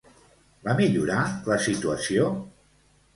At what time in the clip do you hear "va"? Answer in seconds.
0.67-0.73